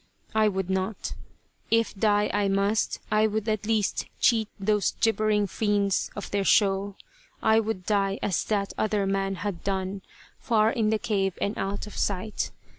[0.33, 1.13] I would not.
[1.69, 6.95] If die I must, I would at least cheat those gibbering fiends of their show.
[7.43, 10.01] I would die as that other man had done,
[10.39, 12.49] far in the cave and out of sight.